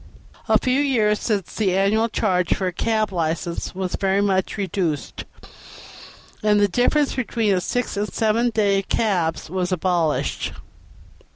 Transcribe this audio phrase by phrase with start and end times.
[0.27, 4.57] * A few years since the annual charge for a cab license was very much
[4.57, 5.25] reduced,
[6.41, 10.53] and the difference between the six and seven days' cabs was abolished.